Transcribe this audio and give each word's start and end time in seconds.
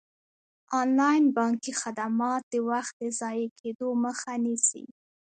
انلاین 0.81 1.23
بانکي 1.37 1.71
خدمات 1.81 2.41
د 2.53 2.55
وخت 2.69 2.93
د 3.01 3.03
ضایع 3.19 3.47
کیدو 3.59 3.87
مخه 4.05 4.33
نیسي. 4.45 4.83